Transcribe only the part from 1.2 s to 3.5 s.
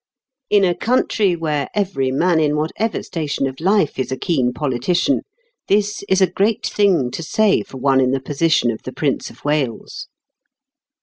where every man in whatever station